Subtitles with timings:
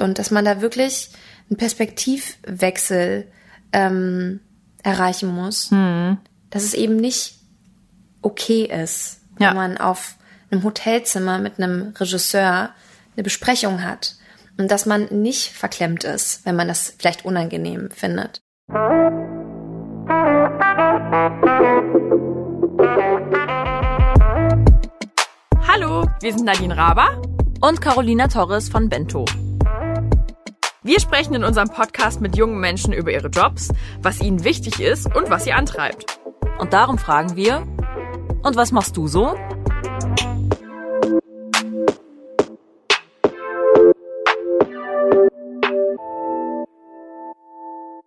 [0.00, 1.10] Und dass man da wirklich
[1.48, 3.26] einen Perspektivwechsel
[3.72, 4.40] ähm,
[4.82, 6.18] erreichen muss, Hm.
[6.50, 7.34] dass es eben nicht
[8.22, 9.48] okay ist, Ja.
[9.50, 10.16] wenn man auf
[10.50, 12.70] einem Hotelzimmer mit einem Regisseur
[13.16, 14.16] eine Besprechung hat
[14.58, 18.40] und dass man nicht verklemmt ist, wenn man das vielleicht unangenehm findet.
[25.66, 27.20] Hallo, wir sind Nadine Raber
[27.60, 29.24] und Carolina Torres von Bento.
[30.82, 33.68] Wir sprechen in unserem Podcast mit jungen Menschen über ihre Jobs,
[34.00, 36.18] was ihnen wichtig ist und was sie antreibt.
[36.58, 37.66] Und darum fragen wir,
[38.42, 39.34] und was machst du so?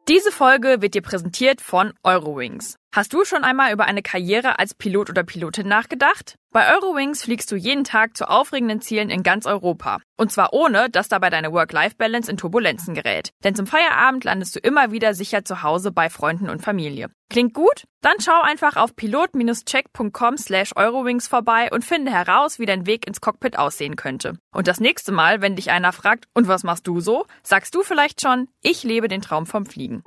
[0.07, 2.79] Diese Folge wird dir präsentiert von Eurowings.
[2.95, 6.35] Hast du schon einmal über eine Karriere als Pilot oder Pilotin nachgedacht?
[6.51, 9.97] Bei Eurowings fliegst du jeden Tag zu aufregenden Zielen in ganz Europa.
[10.15, 13.31] Und zwar ohne, dass dabei deine Work-Life-Balance in Turbulenzen gerät.
[13.43, 17.09] Denn zum Feierabend landest du immer wieder sicher zu Hause bei Freunden und Familie.
[17.31, 17.85] Klingt gut?
[18.01, 23.21] Dann schau einfach auf pilot-check.com slash Eurowings vorbei und finde heraus, wie dein Weg ins
[23.21, 24.37] Cockpit aussehen könnte.
[24.53, 27.81] Und das nächste Mal, wenn dich einer fragt, und was machst du so, sagst du
[27.81, 30.03] vielleicht schon, ich lebe den Traum vom Fliegen.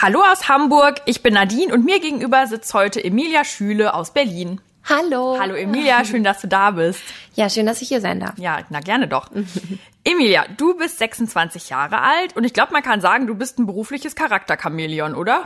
[0.00, 4.60] Hallo aus Hamburg, ich bin Nadine und mir gegenüber sitzt heute Emilia Schüle aus Berlin.
[4.88, 5.36] Hallo.
[5.40, 7.00] Hallo Emilia, schön, dass du da bist.
[7.34, 8.38] Ja, schön, dass ich hier sein darf.
[8.38, 9.28] Ja, na gerne doch.
[10.04, 13.66] Emilia, du bist 26 Jahre alt und ich glaube, man kann sagen, du bist ein
[13.66, 15.44] berufliches Charakterchamäleon, oder?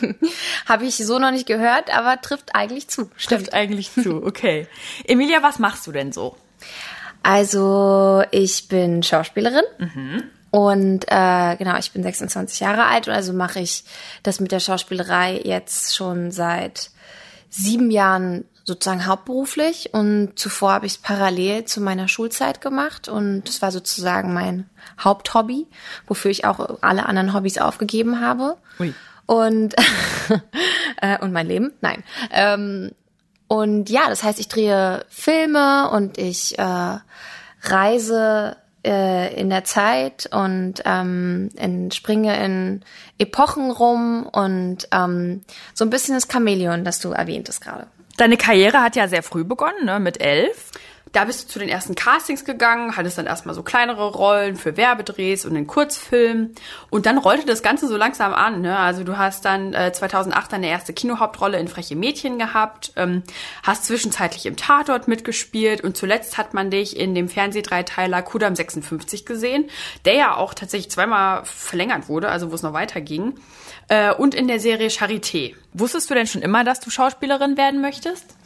[0.66, 3.10] Habe ich so noch nicht gehört, aber trifft eigentlich zu.
[3.16, 4.68] Stimmt eigentlich zu, okay.
[5.02, 6.36] Emilia, was machst du denn so?
[7.24, 9.64] Also ich bin Schauspielerin
[10.50, 13.84] und äh, genau, ich bin 26 Jahre alt und also mache ich
[14.22, 16.90] das mit der Schauspielerei jetzt schon seit
[17.48, 23.42] sieben Jahren sozusagen hauptberuflich und zuvor habe ich es parallel zu meiner Schulzeit gemacht und
[23.44, 24.68] das war sozusagen mein
[25.02, 25.66] Haupthobby,
[26.06, 28.56] wofür ich auch alle anderen Hobbys aufgegeben habe.
[28.78, 28.94] Ui.
[29.26, 29.74] Und,
[31.00, 31.72] äh, und mein Leben?
[31.80, 32.02] Nein.
[32.32, 32.92] Ähm,
[33.46, 36.98] und ja, das heißt, ich drehe Filme und ich äh,
[37.62, 42.80] reise äh, in der Zeit und ähm, in, springe in
[43.18, 45.42] Epochen rum und ähm,
[45.74, 47.86] so ein bisschen das Chamäleon, das du erwähntest gerade.
[48.16, 50.70] Deine Karriere hat ja sehr früh begonnen, ne, mit elf.
[51.12, 54.76] Da bist du zu den ersten Castings gegangen, hattest dann erstmal so kleinere Rollen für
[54.76, 56.52] Werbedrehs und einen Kurzfilm.
[56.88, 58.60] Und dann rollte das Ganze so langsam an.
[58.60, 58.78] Ne?
[58.78, 63.24] Also du hast dann äh, 2008 deine erste Kinohauptrolle in Freche Mädchen gehabt, ähm,
[63.64, 69.26] hast zwischenzeitlich im Tatort mitgespielt und zuletzt hat man dich in dem Fernsehdreiteiler Kudam 56
[69.26, 69.68] gesehen,
[70.04, 73.34] der ja auch tatsächlich zweimal verlängert wurde, also wo es noch weiterging.
[73.88, 75.56] Äh, und in der Serie Charité.
[75.72, 78.36] Wusstest du denn schon immer, dass du Schauspielerin werden möchtest?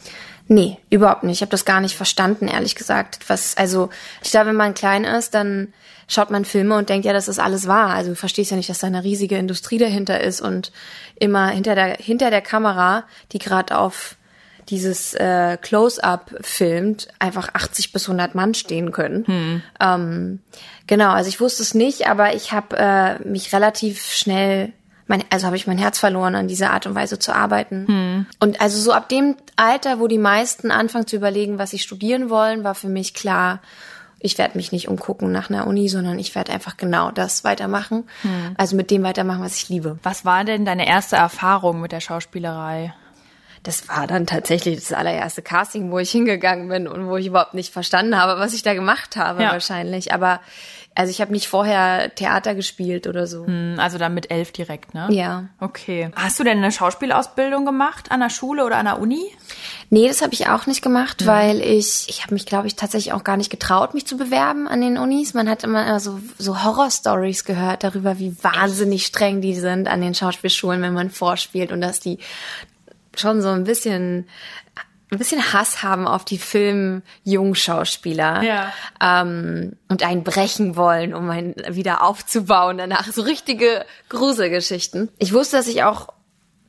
[0.47, 1.39] Nee, überhaupt nicht.
[1.39, 3.19] Ich habe das gar nicht verstanden, ehrlich gesagt.
[3.29, 3.89] Was, also,
[4.23, 5.73] ich glaube, wenn man klein ist, dann
[6.07, 7.91] schaut man Filme und denkt, ja, das ist alles wahr.
[7.91, 10.71] Also du verstehst ja nicht, dass da eine riesige Industrie dahinter ist und
[11.19, 14.17] immer hinter der, hinter der Kamera, die gerade auf
[14.69, 19.25] dieses äh, Close-up filmt, einfach 80 bis 100 Mann stehen können.
[19.81, 20.41] Ähm,
[20.87, 24.73] genau, also ich wusste es nicht, aber ich habe äh, mich relativ schnell
[25.07, 27.85] mein, also habe ich mein Herz verloren, an diese Art und Weise zu arbeiten.
[28.41, 32.31] Und also so ab dem Alter, wo die meisten anfangen zu überlegen, was sie studieren
[32.31, 33.61] wollen, war für mich klar,
[34.19, 38.05] ich werde mich nicht umgucken nach einer Uni, sondern ich werde einfach genau das weitermachen.
[38.57, 39.99] Also mit dem weitermachen, was ich liebe.
[40.03, 42.95] Was war denn deine erste Erfahrung mit der Schauspielerei?
[43.65, 47.55] Das war dann tatsächlich das allererste Casting, wo ich hingegangen bin und wo ich überhaupt
[47.55, 49.53] nicht verstanden habe, was ich da gemacht habe Ja.
[49.53, 50.13] wahrscheinlich.
[50.13, 50.41] Aber
[50.97, 53.47] also ich habe nicht vorher Theater gespielt oder so.
[53.47, 55.09] Hm, Also dann mit elf direkt, ne?
[55.11, 55.49] Ja.
[55.59, 56.11] Okay.
[56.15, 59.25] Hast du denn eine Schauspielausbildung gemacht an der Schule oder an der Uni?
[59.91, 63.13] Nee, das habe ich auch nicht gemacht, weil ich, ich habe mich, glaube ich, tatsächlich
[63.13, 65.35] auch gar nicht getraut, mich zu bewerben an den Unis.
[65.35, 70.15] Man hat immer so, so Horror-Stories gehört darüber, wie wahnsinnig streng die sind an den
[70.15, 72.19] Schauspielschulen, wenn man vorspielt und dass die
[73.17, 74.29] schon so ein bisschen
[75.15, 78.73] ein bisschen Hass haben auf die Film-Jungschauspieler Ja.
[79.01, 83.07] ähm, und einen brechen wollen, um einen wieder aufzubauen danach.
[83.07, 85.11] So richtige Gruselgeschichten.
[85.19, 86.09] Ich wusste, dass ich auch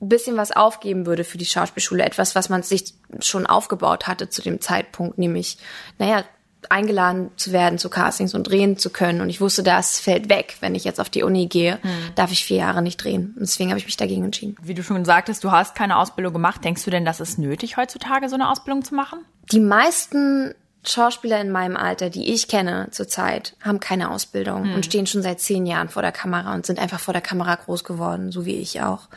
[0.01, 2.03] ein bisschen was aufgeben würde für die Schauspielschule.
[2.03, 5.57] Etwas, was man sich schon aufgebaut hatte zu dem Zeitpunkt, nämlich,
[5.97, 6.23] naja,
[6.71, 9.21] eingeladen zu werden zu Castings und drehen zu können.
[9.21, 10.57] Und ich wusste, das fällt weg.
[10.59, 11.79] Wenn ich jetzt auf die Uni gehe,
[12.15, 13.33] darf ich vier Jahre nicht drehen.
[13.35, 14.55] Und deswegen habe ich mich dagegen entschieden.
[14.61, 16.63] Wie du schon sagtest, du hast keine Ausbildung gemacht.
[16.63, 19.19] Denkst du denn, das ist nötig, heutzutage so eine Ausbildung zu machen?
[19.51, 20.53] Die meisten
[20.87, 25.39] Schauspieler in meinem Alter, die ich kenne zurzeit, haben keine Ausbildung und stehen schon seit
[25.39, 28.55] zehn Jahren vor der Kamera und sind einfach vor der Kamera groß geworden, so wie
[28.55, 29.07] ich auch.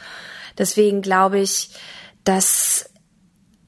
[0.57, 1.71] Deswegen glaube ich,
[2.25, 2.91] dass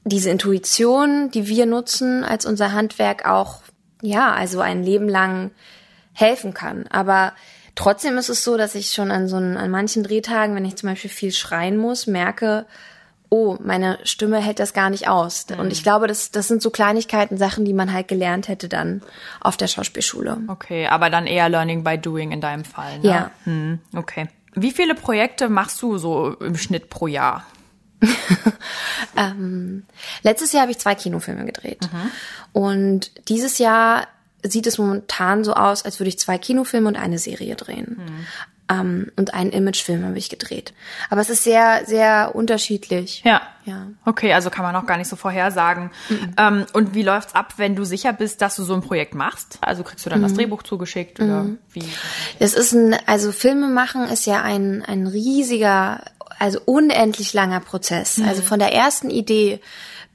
[0.03, 3.61] diese Intuition, die wir nutzen als unser Handwerk, auch
[4.01, 5.51] ja, also ein Leben lang
[6.13, 6.85] helfen kann.
[6.89, 7.33] Aber
[7.75, 10.75] trotzdem ist es so, dass ich schon an so einen, an manchen Drehtagen, wenn ich
[10.75, 12.65] zum Beispiel viel schreien muss, merke,
[13.29, 15.47] oh, meine Stimme hält das gar nicht aus.
[15.49, 15.59] Mhm.
[15.59, 19.01] Und ich glaube, das, das sind so Kleinigkeiten, Sachen, die man halt gelernt hätte dann
[19.39, 20.37] auf der Schauspielschule.
[20.47, 22.99] Okay, aber dann eher Learning by Doing in deinem Fall.
[22.99, 23.07] Ne?
[23.07, 23.31] Ja.
[23.45, 24.27] Hm, okay.
[24.53, 27.45] Wie viele Projekte machst du so im Schnitt pro Jahr?
[29.17, 29.83] Ähm,
[30.23, 31.89] letztes Jahr habe ich zwei Kinofilme gedreht.
[32.53, 34.07] Und dieses Jahr
[34.43, 38.25] sieht es momentan so aus, als würde ich zwei Kinofilme und eine Serie drehen.
[38.69, 40.73] Ähm, und einen Imagefilm habe ich gedreht.
[41.09, 43.21] Aber es ist sehr, sehr unterschiedlich.
[43.25, 43.41] Ja.
[43.65, 43.87] Ja.
[44.05, 45.91] Okay, also kann man auch gar nicht so vorhersagen.
[46.37, 49.59] Ähm, und wie läuft's ab, wenn du sicher bist, dass du so ein Projekt machst?
[49.61, 51.83] Also kriegst du dann das Drehbuch zugeschickt oder wie?
[52.39, 56.01] Es ist ein, also Filme machen ist ja ein, ein riesiger,
[56.41, 58.19] also unendlich langer Prozess.
[58.25, 59.59] Also von der ersten Idee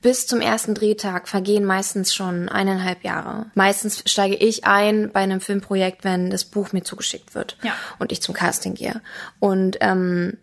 [0.02, 3.46] bis zum ersten Drehtag vergehen meistens schon eineinhalb Jahre.
[3.55, 7.73] Meistens steige ich ein bei einem Filmprojekt, wenn das Buch mir zugeschickt wird Ja.
[7.99, 9.00] und ich zum Casting gehe.
[9.40, 10.37] Und ähm,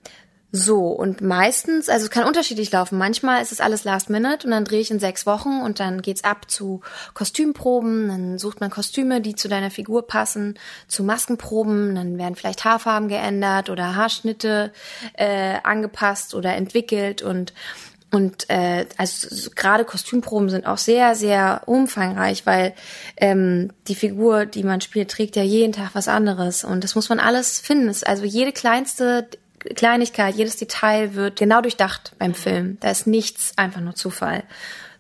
[0.55, 2.99] so, und meistens, also es kann unterschiedlich laufen.
[2.99, 6.03] Manchmal ist es alles last minute und dann drehe ich in sechs Wochen und dann
[6.03, 6.81] geht's ab zu
[7.15, 12.65] Kostümproben, dann sucht man Kostüme, die zu deiner Figur passen, zu Maskenproben, dann werden vielleicht
[12.65, 14.71] Haarfarben geändert oder Haarschnitte
[15.13, 17.51] äh, angepasst oder entwickelt und
[18.11, 22.75] und äh, also so, gerade Kostümproben sind auch sehr, sehr umfangreich, weil
[23.17, 26.63] ähm, die Figur, die man spielt, trägt ja jeden Tag was anderes.
[26.63, 27.91] Und das muss man alles finden.
[28.05, 29.27] Also jede kleinste
[29.75, 32.77] Kleinigkeit, jedes Detail wird genau durchdacht beim Film.
[32.79, 34.43] Da ist nichts einfach nur Zufall.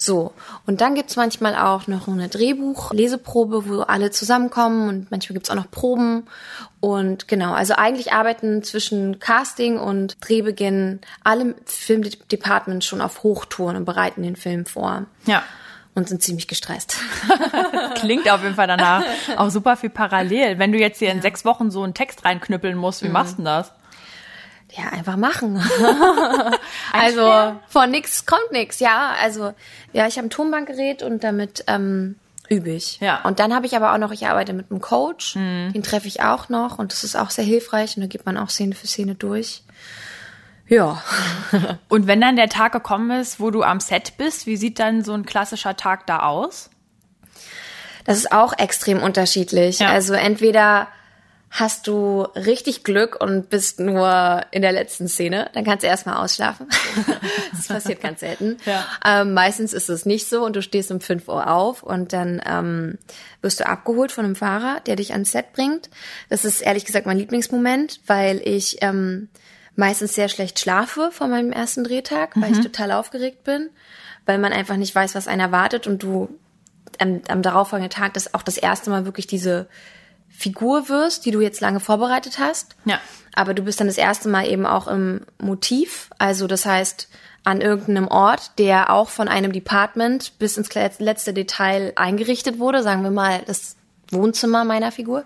[0.03, 0.33] So,
[0.65, 5.55] und dann gibt's manchmal auch noch eine Drehbuch-Leseprobe, wo alle zusammenkommen und manchmal gibt's auch
[5.55, 6.27] noch Proben.
[6.81, 13.85] Und genau, also eigentlich arbeiten zwischen Casting und Drehbeginn alle Filmdepartments schon auf Hochtouren und
[13.85, 15.05] bereiten den Film vor.
[15.25, 15.41] Ja.
[15.95, 16.97] Und sind ziemlich gestresst.
[17.95, 19.03] Klingt auf jeden Fall danach
[19.37, 20.59] auch super viel parallel.
[20.59, 23.35] Wenn du jetzt hier in sechs Wochen so einen Text reinknüppeln musst, wie machst du
[23.37, 23.71] denn das?
[24.75, 25.61] Ja, einfach machen.
[26.93, 29.13] also von nix kommt nix, ja.
[29.21, 29.53] Also
[29.91, 32.15] ja, ich habe ein Tonbandgerät und damit ähm,
[32.49, 32.99] übe ich.
[32.99, 33.21] Ja.
[33.23, 36.23] Und dann habe ich aber auch noch, ich arbeite mit einem Coach, den treffe ich
[36.23, 38.87] auch noch und das ist auch sehr hilfreich und da geht man auch Szene für
[38.87, 39.63] Szene durch.
[40.67, 41.03] Ja.
[41.89, 45.03] Und wenn dann der Tag gekommen ist, wo du am Set bist, wie sieht dann
[45.03, 46.69] so ein klassischer Tag da aus?
[48.05, 49.79] Das ist auch extrem unterschiedlich.
[49.79, 49.89] Ja.
[49.89, 50.87] Also entweder
[51.53, 56.17] hast du richtig Glück und bist nur in der letzten Szene, dann kannst du erstmal
[56.17, 56.67] ausschlafen.
[57.55, 58.57] das passiert ganz selten.
[58.65, 58.83] Ja.
[59.05, 62.41] Ähm, meistens ist es nicht so und du stehst um 5 Uhr auf und dann
[62.43, 62.97] ähm,
[63.43, 65.91] wirst du abgeholt von einem Fahrer, der dich ans Set bringt.
[66.27, 69.29] Das ist ehrlich gesagt mein Lieblingsmoment, weil ich ähm,
[69.75, 73.69] meistens sehr schlecht schlafe vor meinem ersten Drehtag, weil ich total aufgeregt bin,
[74.25, 76.29] weil man einfach nicht weiß, was einen erwartet und du
[76.99, 79.67] am, am darauffolgenden Tag das auch das erste Mal wirklich diese
[80.35, 82.75] Figur wirst, die du jetzt lange vorbereitet hast.
[82.85, 82.99] Ja.
[83.35, 87.07] Aber du bist dann das erste Mal eben auch im Motiv, also das heißt
[87.45, 93.03] an irgendeinem Ort, der auch von einem Department bis ins letzte Detail eingerichtet wurde, sagen
[93.03, 93.75] wir mal das
[94.11, 95.25] Wohnzimmer meiner Figur.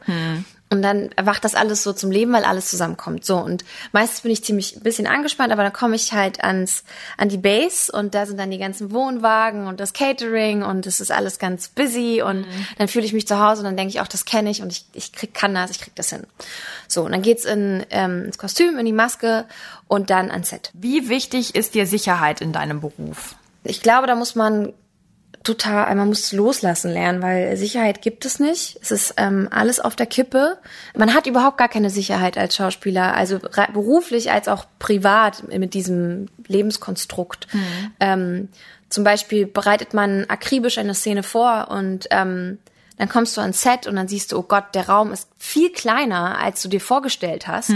[0.70, 3.24] Und dann erwacht das alles so zum Leben, weil alles zusammenkommt.
[3.24, 6.84] So und meistens bin ich ziemlich ein bisschen angespannt, aber dann komme ich halt ans
[7.18, 11.00] an die Base und da sind dann die ganzen Wohnwagen und das Catering und es
[11.00, 12.46] ist alles ganz busy und
[12.78, 14.74] dann fühle ich mich zu Hause und dann denke ich auch, das kenne ich und
[14.74, 16.28] ich ich krieg kann das, ich krieg das hin.
[16.90, 19.46] So und dann geht's in ähm, ins Kostüm, in die Maske
[19.88, 20.72] und dann ans Set.
[20.74, 23.36] Wie wichtig ist dir Sicherheit in deinem Beruf?
[23.64, 24.74] Ich glaube, da muss man
[25.48, 28.78] total, man muss loslassen lernen, weil Sicherheit gibt es nicht.
[28.82, 30.58] Es ist ähm, alles auf der Kippe.
[30.96, 36.28] Man hat überhaupt gar keine Sicherheit als Schauspieler, also beruflich als auch privat mit diesem
[36.48, 37.48] Lebenskonstrukt.
[38.00, 38.50] Ähm,
[38.90, 42.60] zum Beispiel bereitet man akribisch eine Szene vor und ähm,
[42.98, 45.72] dann kommst du ans Set und dann siehst du, oh Gott, der Raum ist viel
[45.72, 47.72] kleiner, als du dir vorgestellt hast.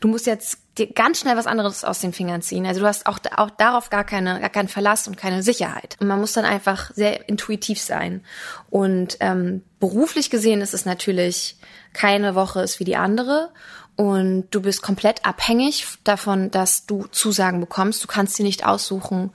[0.00, 2.66] Du musst jetzt dir ganz schnell was anderes aus den Fingern ziehen.
[2.66, 5.96] Also du hast auch, auch darauf gar keine, gar keinen Verlass und keine Sicherheit.
[6.00, 8.22] Und man muss dann einfach sehr intuitiv sein.
[8.68, 11.56] Und ähm, beruflich gesehen ist es natürlich,
[11.92, 13.50] keine Woche ist wie die andere.
[13.96, 18.04] Und du bist komplett abhängig davon, dass du Zusagen bekommst.
[18.04, 19.32] Du kannst dir nicht aussuchen,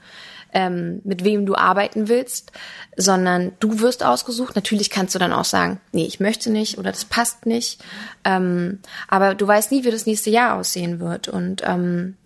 [0.52, 2.52] ähm, mit wem du arbeiten willst,
[2.96, 4.54] sondern du wirst ausgesucht.
[4.54, 7.82] Natürlich kannst du dann auch sagen, nee, ich möchte nicht oder das passt nicht.
[8.24, 11.28] Ähm, aber du weißt nie, wie das nächste Jahr aussehen wird.
[11.28, 12.16] Und ähm,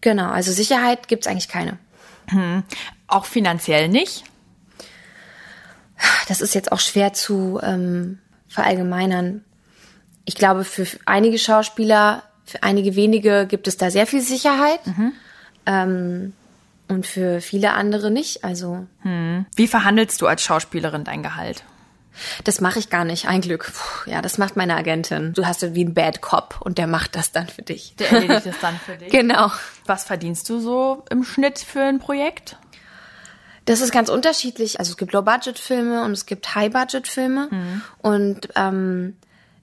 [0.00, 1.78] genau, also Sicherheit gibt's eigentlich keine.
[3.08, 4.24] Auch finanziell nicht?
[6.28, 8.18] Das ist jetzt auch schwer zu ähm,
[8.48, 9.44] verallgemeinern.
[10.24, 14.80] Ich glaube, für einige Schauspieler, für einige wenige gibt es da sehr viel Sicherheit.
[15.66, 16.32] Ähm,
[16.90, 18.44] und für viele andere nicht.
[18.44, 18.86] Also
[19.56, 21.64] Wie verhandelst du als Schauspielerin dein Gehalt?
[22.44, 23.72] Das mache ich gar nicht, ein Glück.
[23.72, 25.32] Puh, ja, das macht meine Agentin.
[25.32, 27.94] Du hast wie ein Bad Cop und der macht das dann für dich.
[27.98, 29.10] Der erledigt das dann für dich.
[29.10, 29.50] Genau.
[29.86, 32.56] Was verdienst du so im Schnitt für ein Projekt?
[33.64, 34.80] Das ist ganz unterschiedlich.
[34.80, 37.48] Also es gibt Low-Budget-Filme und es gibt High-Budget-Filme.
[37.50, 37.82] Mhm.
[37.98, 39.16] Und ähm,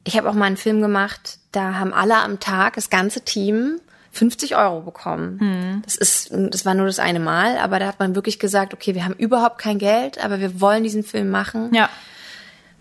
[0.04, 3.82] ich habe auch mal einen Film gemacht, da haben alle am Tag, das ganze Team,
[4.18, 5.38] 50 Euro bekommen.
[5.40, 5.82] Mhm.
[5.84, 8.96] Das ist, das war nur das eine Mal, aber da hat man wirklich gesagt, okay,
[8.96, 11.74] wir haben überhaupt kein Geld, aber wir wollen diesen Film machen.
[11.74, 11.90] Ja.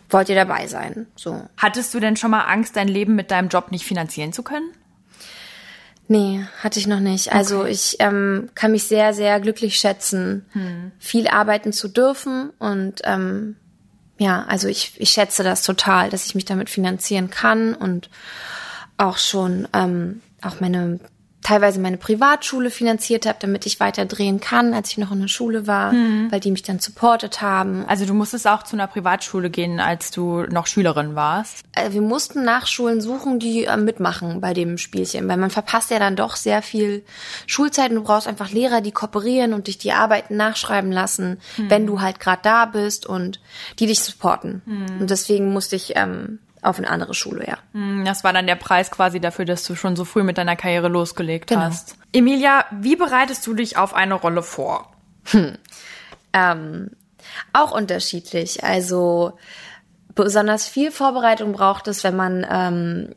[0.08, 1.06] Wollt ihr dabei sein?
[1.16, 1.42] So.
[1.56, 4.70] Hattest du denn schon mal Angst, dein Leben mit deinem Job nicht finanzieren zu können?
[6.08, 7.32] Nee, hatte ich noch nicht.
[7.32, 10.46] Also ich ähm, kann mich sehr, sehr glücklich schätzen,
[11.00, 12.50] viel arbeiten zu dürfen.
[12.60, 13.56] Und ähm,
[14.16, 18.08] ja, also ich, ich schätze das total, dass ich mich damit finanzieren kann und
[18.96, 21.00] auch schon ähm, auch meine
[21.46, 25.28] teilweise meine Privatschule finanziert habe, damit ich weiter drehen kann, als ich noch in der
[25.28, 25.92] Schule war,
[26.30, 27.84] weil die mich dann supportet haben.
[27.86, 31.62] Also du musstest auch zu einer Privatschule gehen, als du noch Schülerin warst.
[31.72, 36.00] Äh, wir mussten Nachschulen suchen, die äh, mitmachen bei dem Spielchen, weil man verpasst ja
[36.00, 37.04] dann doch sehr viel
[37.46, 41.86] Schulzeit und du brauchst einfach Lehrer, die kooperieren und dich die Arbeiten nachschreiben lassen, wenn
[41.86, 43.40] du halt gerade da bist und
[43.78, 44.62] die dich supporten.
[45.00, 47.58] Und deswegen musste ich ähm, auf eine andere Schule, ja.
[47.72, 50.56] Hm, Das war dann der Preis quasi dafür, dass du schon so früh mit deiner
[50.56, 51.62] Karriere losgelegt Genau.
[51.62, 51.96] hast.
[52.12, 54.90] Emilia, wie bereitest du dich auf eine Rolle vor?
[56.32, 56.90] Ähm,
[57.52, 58.64] auch unterschiedlich.
[58.64, 59.38] Also
[60.14, 63.14] besonders viel Vorbereitung braucht es, wenn man ähm,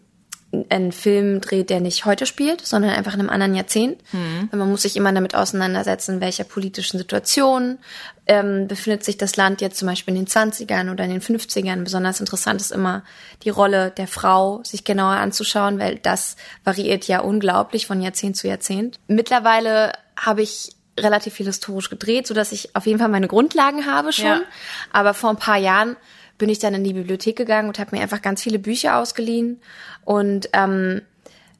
[0.70, 4.02] einen Film dreht, der nicht heute spielt, sondern einfach in einem anderen Jahrzehnt.
[4.50, 7.78] Weil man muss sich immer damit auseinandersetzen, in welcher politischen Situation
[8.26, 11.84] ähm, befindet sich das Land jetzt zum Beispiel in den 20ern oder in den 50ern.
[11.84, 13.04] Besonders interessant ist immer
[13.44, 18.48] die Rolle der Frau, sich genauer anzuschauen, weil das variiert ja unglaublich von Jahrzehnt zu
[18.48, 19.00] Jahrzehnt.
[19.08, 23.86] Mittlerweile habe ich relativ viel historisch gedreht, so dass ich auf jeden Fall meine Grundlagen
[23.86, 24.26] habe schon.
[24.26, 24.42] Ja.
[24.92, 25.96] Aber vor ein paar Jahren
[26.40, 29.62] bin ich dann in die Bibliothek gegangen und habe mir einfach ganz viele Bücher ausgeliehen
[30.06, 31.04] und ähm,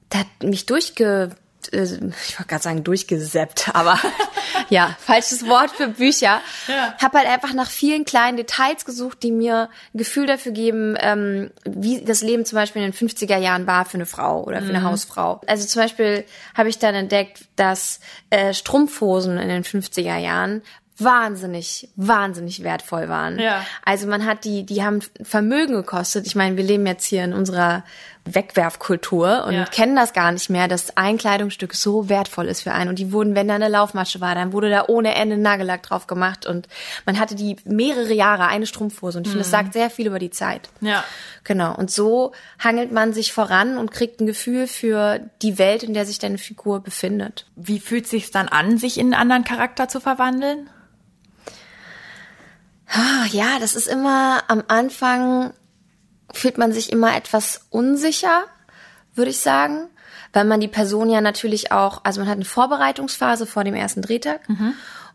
[0.10, 1.30] da hat mich durchge
[1.72, 4.00] äh, ich wollte gerade sagen durchgeseppt, aber
[4.70, 6.42] ja, falsches Wort für Bücher.
[6.68, 6.96] Ja.
[7.02, 11.52] Hab halt einfach nach vielen kleinen Details gesucht, die mir ein Gefühl dafür geben, ähm,
[11.66, 14.70] wie das Leben zum Beispiel in den 50er Jahren war für eine Frau oder für
[14.70, 15.42] eine Hausfrau.
[15.48, 16.24] Also zum Beispiel
[16.56, 20.62] habe ich dann entdeckt, dass äh, Strumpfhosen in den 50er Jahren
[21.00, 23.40] wahnsinnig, wahnsinnig wertvoll waren.
[23.40, 23.66] Ja.
[23.86, 26.28] Also man hat die, die haben Vermögen gekostet.
[26.28, 27.84] Ich meine, wir leben jetzt hier in unserer
[28.26, 29.66] Wegwerfkultur und Ja.
[29.66, 32.90] kennen das gar nicht mehr, dass ein Kleidungsstück so wertvoll ist für einen.
[32.90, 36.08] Und die wurden, wenn da eine Laufmasche war, dann wurde da ohne Ende Nagellack drauf
[36.08, 36.68] gemacht und
[37.06, 39.18] man hatte die mehrere Jahre eine Strumpfhose.
[39.18, 40.70] Und ich finde, das sagt sehr viel über die Zeit.
[40.82, 41.04] Ja.
[41.44, 41.76] Genau.
[41.76, 46.06] Und so hangelt man sich voran und kriegt ein Gefühl für die Welt, in der
[46.06, 47.46] sich deine Figur befindet.
[47.56, 50.70] Wie fühlt sich's dann an, sich in einen anderen Charakter zu verwandeln?
[52.92, 55.54] Ah, ja, das ist immer am Anfang
[56.32, 58.44] fühlt man sich immer etwas unsicher,
[59.16, 59.88] würde ich sagen,
[60.34, 64.02] weil man die Person ja natürlich auch, also man hat eine Vorbereitungsphase vor dem ersten
[64.02, 64.42] Drehtag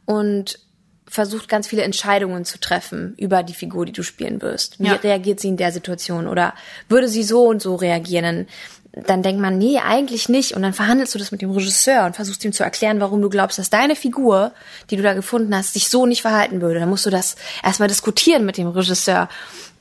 [0.06, 0.58] und
[1.06, 4.80] versucht ganz viele Entscheidungen zu treffen über die Figur, die du spielen wirst.
[4.80, 4.94] Wie Ja.
[4.94, 6.54] reagiert sie in der Situation oder
[6.88, 8.24] würde sie so und so reagieren?
[8.24, 8.46] Dann,
[8.94, 10.52] dann denkt man, nee, eigentlich nicht.
[10.52, 13.28] Und dann verhandelst du das mit dem Regisseur und versuchst ihm zu erklären, warum du
[13.28, 14.52] glaubst, dass deine Figur,
[14.90, 16.80] die du da gefunden hast, sich so nicht verhalten würde.
[16.80, 19.28] Dann musst du das erstmal diskutieren mit dem Regisseur.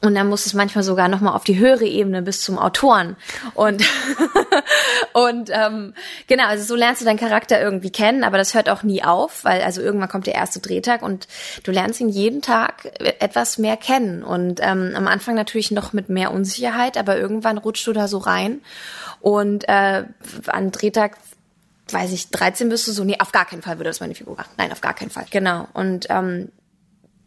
[0.03, 3.15] Und dann muss es manchmal sogar nochmal auf die höhere Ebene bis zum Autoren.
[3.53, 3.83] Und,
[5.13, 5.93] und ähm,
[6.27, 9.45] genau, also so lernst du deinen Charakter irgendwie kennen, aber das hört auch nie auf,
[9.45, 11.29] weil also irgendwann kommt der erste Drehtag und
[11.63, 12.85] du lernst ihn jeden Tag
[13.21, 14.23] etwas mehr kennen.
[14.23, 18.17] Und ähm, am Anfang natürlich noch mit mehr Unsicherheit, aber irgendwann rutscht du da so
[18.17, 18.59] rein.
[19.21, 20.03] Und äh,
[20.47, 21.15] an Drehtag
[21.89, 24.35] weiß ich, 13 bist du so, nee, auf gar keinen Fall würde das meine Figur
[24.35, 24.51] machen.
[24.57, 25.25] Nein, auf gar keinen Fall.
[25.29, 25.67] Genau.
[25.73, 26.49] Und ähm,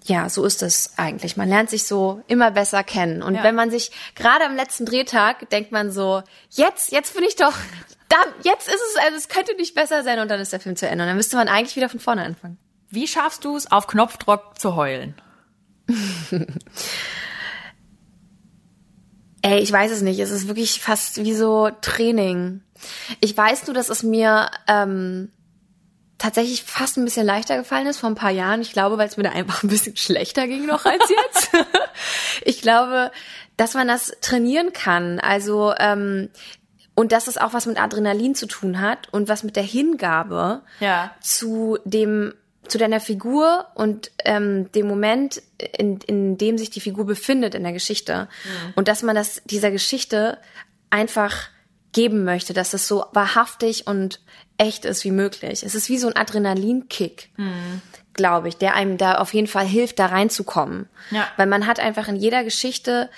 [0.09, 1.37] ja, so ist es eigentlich.
[1.37, 3.23] Man lernt sich so immer besser kennen.
[3.23, 3.43] Und Ja.
[3.43, 7.55] wenn man sich gerade am letzten Drehtag denkt man so, jetzt, jetzt bin ich doch,
[8.09, 10.77] da, jetzt ist es, also es könnte nicht besser sein und dann ist der Film
[10.77, 11.05] zu Ende.
[11.05, 12.59] Und dann müsste man eigentlich wieder von vorne anfangen.
[12.89, 15.15] Wie schaffst du es, auf Knopfdruck zu heulen?
[19.43, 20.19] Ey, ich weiß es nicht.
[20.19, 22.63] Es ist wirklich fast wie so Training.
[23.21, 25.31] Ich weiß nur, dass es mir ähm,
[26.19, 28.61] tatsächlich fast ein bisschen leichter gefallen ist vor ein paar Jahren.
[28.63, 31.51] Ich glaube, weil es mir da einfach ein bisschen schlechter ging noch als jetzt.
[32.45, 33.11] ich glaube,
[33.57, 35.21] dass man das trainieren kann.
[35.21, 36.31] Also ähm,
[36.95, 40.63] und dass es auch was mit Adrenalin zu tun hat und was mit der Hingabe
[40.81, 41.15] Ja.
[41.21, 42.33] zu dem
[42.69, 45.41] zu deiner Figur und ähm, dem Moment,
[45.79, 48.27] in, in dem sich die Figur befindet in der Geschichte.
[48.75, 50.39] Und dass man das dieser Geschichte
[50.91, 51.49] einfach
[51.97, 54.21] geben möchte, dass es so wahrhaftig und
[54.59, 55.62] echt ist wie möglich.
[55.62, 57.31] Es ist wie so ein Adrenalinkick.
[58.12, 60.88] glaube ich, der einem da auf jeden Fall hilft, da reinzukommen.
[61.11, 61.26] Ja.
[61.37, 63.11] Weil man hat einfach in jeder Geschichte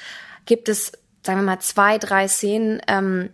[0.47, 0.93] gibt es,
[1.23, 3.31] sagen wir mal, zwei, drei Szenen, ähm,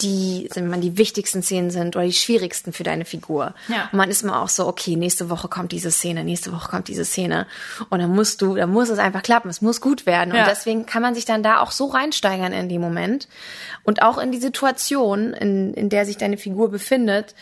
[0.00, 3.54] die, sagen wir mal, die wichtigsten Szenen sind oder die schwierigsten für deine Figur.
[3.68, 3.88] Ja.
[3.92, 6.88] Und man ist immer auch so, okay, nächste Woche kommt diese Szene, nächste Woche kommt
[6.88, 7.46] diese Szene.
[7.90, 10.34] Und dann musst du, dann muss es einfach klappen, es muss gut werden.
[10.34, 10.42] Ja.
[10.42, 13.28] Und deswegen kann man sich dann da auch so reinsteigern in dem Moment.
[13.84, 17.34] Und auch in die Situation, in, in der sich deine Figur befindet.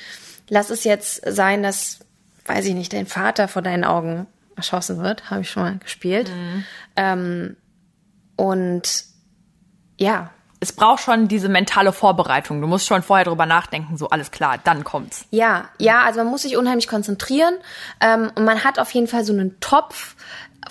[0.49, 2.01] Lass es jetzt sein, dass,
[2.45, 6.31] weiß ich nicht, dein Vater vor deinen Augen erschossen wird, habe ich schon mal gespielt.
[6.97, 7.57] Ähm,
[8.37, 9.05] und
[9.97, 10.31] ja,
[10.63, 12.61] Es braucht schon diese mentale Vorbereitung.
[12.61, 15.25] Du musst schon vorher drüber nachdenken, so alles klar, dann kommt's.
[15.33, 17.55] Ja, ja, also man muss sich unheimlich konzentrieren
[18.01, 20.15] ähm, und man hat auf jeden Fall so einen Topf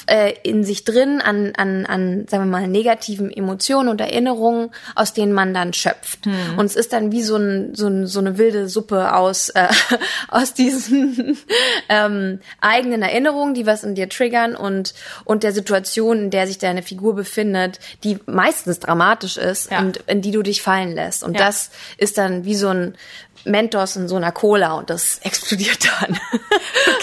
[0.07, 5.13] äh, in sich drin an, an, an, sagen wir mal, negativen Emotionen und Erinnerungen, aus
[5.13, 6.19] denen man dann schöpft.
[6.57, 9.67] Und es ist dann wie so, ein, so, ein, so eine wilde Suppe aus, äh,
[10.27, 11.37] aus diesen
[11.89, 14.93] ähm, eigenen Erinnerungen, die was in dir triggern und,
[15.25, 19.79] und der Situation, in der sich deine Figur befindet, die meistens dramatisch ist Ja.
[19.79, 21.23] und in die du dich fallen lässt.
[21.23, 21.45] Und Ja.
[21.45, 22.95] das ist dann wie so ein
[23.45, 26.19] Mentos in so einer Cola und das explodiert dann.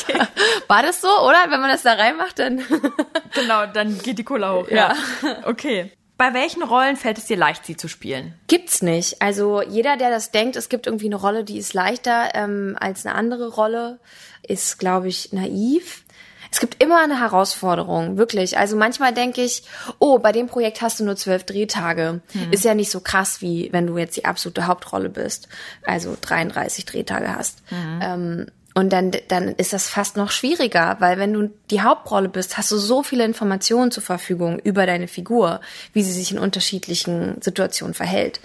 [0.09, 0.21] Okay.
[0.69, 1.51] War das so, oder?
[1.51, 2.63] Wenn man das da reinmacht, dann.
[3.35, 4.69] Genau, dann geht die Cola hoch.
[4.69, 4.95] Ja.
[5.45, 5.93] Okay.
[6.17, 8.35] Bei welchen Rollen fällt es dir leicht, sie zu spielen?
[8.49, 9.23] Gibt's nicht.
[9.23, 13.07] Also jeder, der das denkt, es gibt irgendwie eine Rolle, die ist leichter ähm, als
[13.07, 14.01] eine andere Rolle,
[14.43, 16.05] ist, glaube ich, naiv.
[16.51, 18.59] Es gibt immer eine Herausforderung, wirklich.
[18.59, 19.63] Also manchmal denke ich,
[19.99, 22.21] oh, bei dem Projekt hast du nur zwölf Drehtage.
[22.51, 25.49] Ist ja nicht so krass, wie wenn du jetzt die absolute Hauptrolle bist.
[25.85, 27.63] Also 33 Drehtage hast.
[28.03, 28.47] Ähm,
[28.79, 32.71] und dann, dann ist das fast noch schwieriger, weil wenn du die Hauptrolle bist, hast
[32.71, 35.61] du so viele Informationen zur Verfügung über deine Figur,
[35.93, 38.39] wie sie sich in unterschiedlichen Situationen verhält.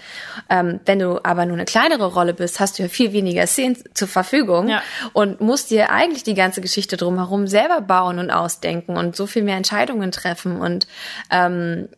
[0.50, 3.76] Ähm, wenn du aber nur eine kleinere Rolle bist, hast du ja viel weniger Szenen
[3.94, 4.82] zur Verfügung Ja.
[5.12, 9.44] und musst dir eigentlich die ganze Geschichte drumherum selber bauen und ausdenken und so viel
[9.44, 10.88] mehr Entscheidungen treffen und
[11.30, 11.88] ähm,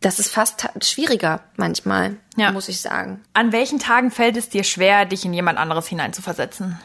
[0.00, 2.50] das ist fast schwieriger manchmal, Ja.
[2.50, 3.20] muss ich sagen.
[3.34, 6.76] An welchen Tagen fällt es dir schwer, dich in jemand anderes hineinzuversetzen?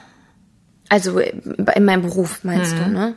[0.90, 3.16] Also in meinem Beruf meinst du, ne?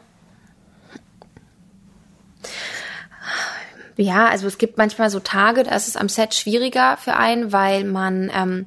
[3.96, 7.52] Ja, also es gibt manchmal so Tage, da ist es am Set schwieriger für einen,
[7.52, 8.66] weil man ähm,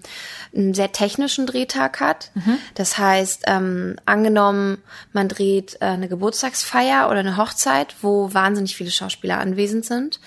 [0.56, 2.32] einen sehr technischen Drehtag hat.
[2.76, 4.78] Das heißt, ähm, angenommen,
[5.12, 10.20] man dreht äh, eine Geburtstagsfeier oder eine Hochzeit, wo wahnsinnig viele Schauspieler anwesend sind,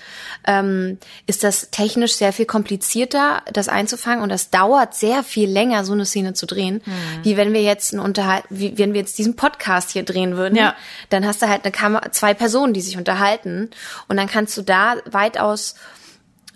[0.45, 5.85] ähm, ist das technisch sehr viel komplizierter, das einzufangen und das dauert sehr viel länger,
[5.85, 6.81] so eine Szene zu drehen,
[7.23, 10.55] wie wenn wir jetzt einen Unterhalt, wie wenn wir jetzt diesen Podcast hier drehen würden.
[10.55, 10.75] Ja.
[11.09, 13.69] Dann hast du halt eine Kamera, zwei Personen, die sich unterhalten
[14.07, 15.75] und dann kannst du da weitaus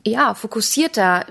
[0.06, 1.26] ja fokussierter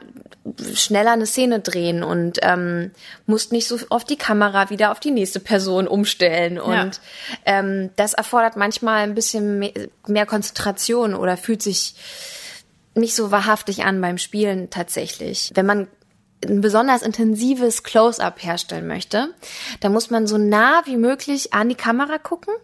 [0.75, 2.93] schneller eine Szene drehen und ähm,
[3.27, 6.59] musst nicht so oft die Kamera wieder auf die nächste Person umstellen.
[6.59, 7.01] Und
[7.45, 9.73] ähm, das erfordert manchmal ein bisschen mehr,
[10.07, 11.95] mehr Konzentration oder fühlt sich
[12.95, 15.53] nicht so wahrhaftig an beim Spielen tatsächlich.
[15.55, 15.89] Wenn man
[16.43, 19.35] ein besonders intensives Close-up herstellen möchte,
[19.81, 22.55] dann muss man so nah wie möglich an die Kamera gucken,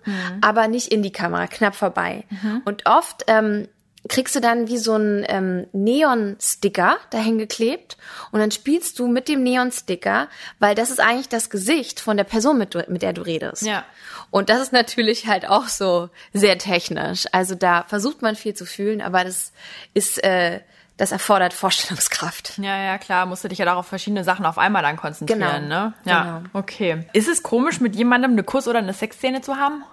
[0.40, 2.24] aber nicht in die Kamera, knapp vorbei.
[2.64, 3.68] Und oft ähm,
[4.08, 7.96] kriegst du dann wie so einen ähm, Neon-Sticker dahin geklebt
[8.32, 12.24] und dann spielst du mit dem Neon-Sticker, weil das ist eigentlich das Gesicht von der
[12.24, 13.62] Person, mit, du- mit der du redest.
[13.62, 13.84] Ja.
[14.30, 17.24] Und das ist natürlich halt auch so sehr technisch.
[17.32, 19.52] Also da versucht man viel zu fühlen, aber das
[19.94, 20.60] ist, äh,
[20.96, 22.58] das erfordert Vorstellungskraft.
[22.58, 25.40] Ja, ja, klar, musst du dich ja auch auf verschiedene Sachen auf einmal dann konzentrieren,
[25.64, 25.92] Genau, ne?
[26.04, 26.40] Ja, genau.
[26.54, 27.04] okay.
[27.12, 29.84] Ist es komisch, mit jemandem eine Kuss- oder eine Sexszene zu haben?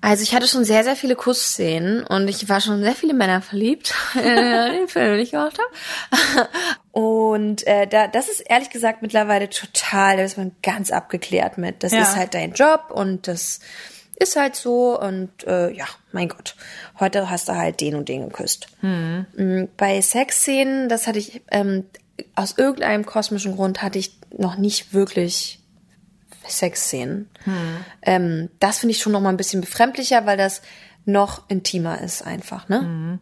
[0.00, 3.40] Also ich hatte schon sehr, sehr viele Kussszenen und ich war schon sehr viele Männer
[3.42, 6.48] verliebt, äh, den Film, den ich gemacht habe.
[6.92, 11.82] Und äh, da, das ist ehrlich gesagt mittlerweile total, da ist man ganz abgeklärt mit.
[11.82, 12.02] Das Ja.
[12.02, 13.60] ist halt dein Job und das
[14.18, 16.56] ist halt so und äh, ja, mein Gott,
[17.00, 18.68] heute hast du halt den und den geküsst.
[18.82, 21.84] Mm, Bei Sexszenen, das hatte ich ähm,
[22.34, 25.58] aus irgendeinem kosmischen Grund hatte ich noch nicht wirklich
[26.48, 27.28] Sexszenen.
[28.02, 30.62] Ähm, das finde ich schon noch mal ein bisschen befremdlicher, weil das
[31.04, 33.18] noch intimer ist einfach, ne?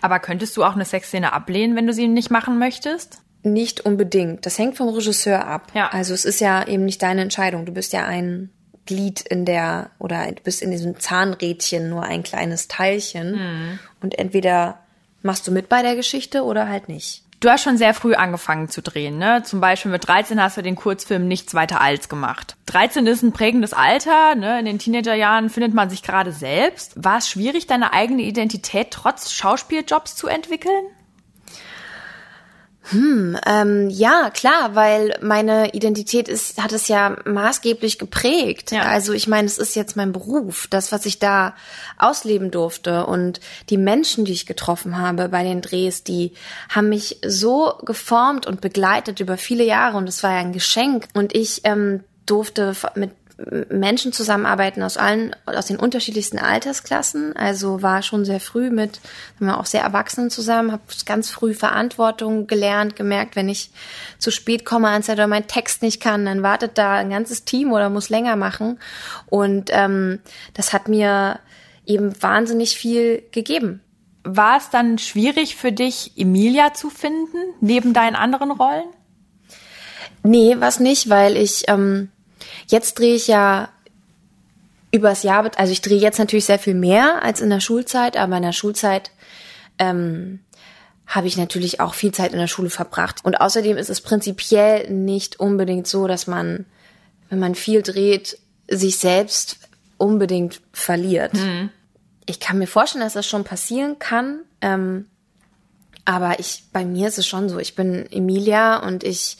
[0.00, 3.20] Aber könntest du auch eine Sexszene ablehnen, wenn du sie nicht machen möchtest?
[3.42, 4.46] Nicht unbedingt.
[4.46, 5.70] Das hängt vom Regisseur ab.
[5.74, 5.88] Ja.
[5.88, 7.66] Also es ist ja eben nicht deine Entscheidung.
[7.66, 8.50] Du bist ja ein
[8.86, 14.78] Glied in der oder du bist in diesem Zahnrädchen nur ein kleines Teilchen und entweder
[15.22, 17.25] machst du mit bei der Geschichte oder halt nicht.
[17.40, 19.42] Du hast schon sehr früh angefangen zu drehen, ne?
[19.42, 22.56] Zum Beispiel mit 13 hast du den Kurzfilm Nichts weiter als gemacht.
[22.66, 24.58] 13 ist ein prägendes Alter, ne?
[24.58, 26.92] In den Teenagerjahren findet man sich gerade selbst.
[26.96, 30.86] War es schwierig, deine eigene Identität trotz Schauspieljobs zu entwickeln?
[32.90, 38.70] Hm, ähm, ja, klar, weil meine Identität ist, hat es ja maßgeblich geprägt.
[38.70, 38.82] Ja.
[38.82, 41.54] Also ich meine, es ist jetzt mein Beruf, das, was ich da
[41.98, 46.32] ausleben durfte und die Menschen, die ich getroffen habe bei den Drehs, die
[46.68, 51.08] haben mich so geformt und begleitet über viele Jahre und es war ja ein Geschenk
[51.14, 53.10] und ich ähm, durfte mit
[53.68, 57.36] Menschen zusammenarbeiten aus allen, aus den unterschiedlichsten Altersklassen.
[57.36, 59.00] Also war schon sehr früh mit,
[59.38, 63.70] wir auch sehr Erwachsenen zusammen, habe ganz früh Verantwortung gelernt, gemerkt, wenn ich
[64.18, 67.72] zu spät komme ans oder meinen Text nicht kann, dann wartet da ein ganzes Team
[67.72, 68.78] oder muss länger machen.
[69.26, 70.20] Und ähm,
[70.54, 71.38] das hat mir
[71.84, 73.82] eben wahnsinnig viel gegeben.
[74.24, 78.88] War es dann schwierig für dich, Emilia zu finden, neben deinen anderen Rollen?
[80.22, 82.08] Nee, was nicht, weil ich ähm,
[82.66, 83.68] jetzt drehe ich ja
[84.90, 88.36] übers Jahr, also ich drehe jetzt natürlich sehr viel mehr als in der Schulzeit, aber
[88.36, 89.10] in der Schulzeit
[89.78, 90.40] ähm,
[91.06, 93.24] habe ich natürlich auch viel Zeit in der Schule verbracht.
[93.24, 96.66] Und außerdem ist es prinzipiell nicht unbedingt so, dass man,
[97.28, 99.58] wenn man viel dreht, sich selbst
[99.98, 101.32] unbedingt verliert.
[102.26, 104.40] Ich kann mir vorstellen, dass das schon passieren kann.
[104.60, 105.06] Ähm,
[106.04, 107.58] aber ich, bei mir ist es schon so.
[107.58, 109.38] Ich bin Emilia und ich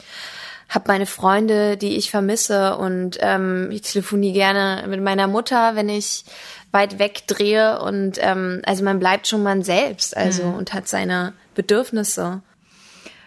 [0.69, 5.89] habe meine Freunde, die ich vermisse und ähm, ich telefoniere gerne mit meiner Mutter, wenn
[5.89, 6.25] ich
[6.73, 11.33] weit weg drehe und ähm, also man bleibt schon man selbst, also und hat seine
[11.55, 12.43] Bedürfnisse.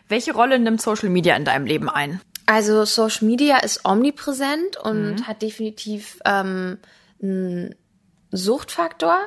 [0.08, 2.20] Welche Rolle nimmt Social Media in deinem Leben ein?
[2.46, 6.80] Also Social Media ist omnipräsent und hat definitiv ähm,
[7.22, 7.76] einen
[8.32, 9.18] Suchtfaktor,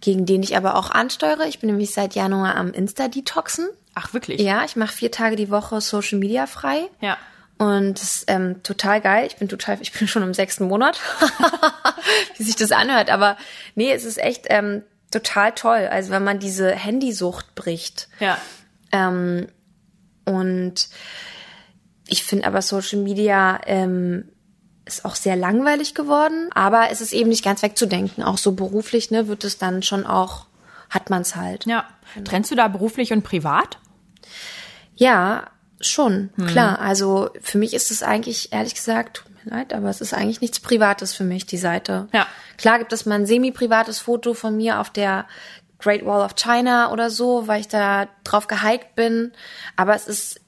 [0.00, 1.46] gegen den ich aber auch ansteuere.
[1.48, 3.68] Ich bin nämlich seit Januar am Insta-Detoxen.
[3.94, 4.40] Ach, wirklich?
[4.40, 6.88] Ja, ich mache vier Tage die Woche Social Media frei.
[7.00, 7.16] Ja.
[7.58, 9.26] Und das ist ähm, total geil.
[9.26, 11.00] Ich bin total, ich bin schon im sechsten Monat,
[12.36, 13.08] wie sich das anhört.
[13.08, 13.36] Aber
[13.74, 15.88] nee, es ist echt ähm, total toll.
[15.90, 18.08] Also wenn man diese Handysucht bricht.
[18.20, 18.38] Ja.
[18.92, 19.48] Ähm,
[20.26, 20.88] und
[22.06, 24.28] ich finde aber Social Media ähm,
[24.84, 26.50] ist auch sehr langweilig geworden.
[26.54, 28.22] Aber es ist eben nicht ganz wegzudenken.
[28.22, 30.46] Auch so beruflich ne, wird es dann schon auch,
[30.90, 31.64] hat man es halt.
[31.64, 31.86] Ja.
[32.24, 33.78] Trennst du da beruflich und privat?
[34.94, 36.78] Ja, schon, klar.
[36.80, 40.40] Also für mich ist es eigentlich, ehrlich gesagt, tut mir leid, aber es ist eigentlich
[40.40, 42.08] nichts Privates für mich, die Seite.
[42.12, 42.26] Ja.
[42.56, 45.26] Klar gibt es mal ein semi-privates Foto von mir auf der
[45.78, 49.32] Great Wall of China oder so, weil ich da drauf gehiked bin.
[49.76, 50.40] Aber es ist